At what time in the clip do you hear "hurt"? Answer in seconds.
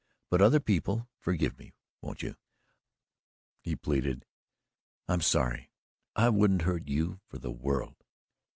6.63-6.87